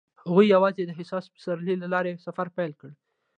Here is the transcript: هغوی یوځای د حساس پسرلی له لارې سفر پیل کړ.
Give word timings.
هغوی 0.23 0.45
یوځای 0.53 0.85
د 0.87 0.91
حساس 0.99 1.25
پسرلی 1.33 1.75
له 1.81 1.87
لارې 1.93 2.21
سفر 2.25 2.47
پیل 2.57 2.71
کړ. 2.81 2.89